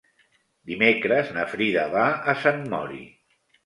[0.71, 3.09] Dimecres na Frida va a Sant Mori.